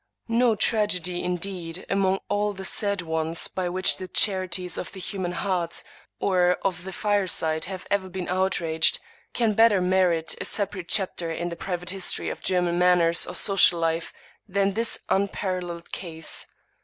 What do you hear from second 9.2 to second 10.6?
can better merit a